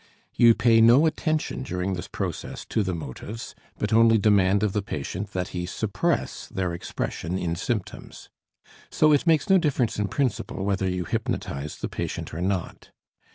[0.33, 4.81] You pay no attention during this process to the motives, but only demand of the
[4.81, 8.27] patient that he suppress their expression in symptoms.
[8.89, 12.89] So it makes no difference in principle whether you hypnotize the patient or not.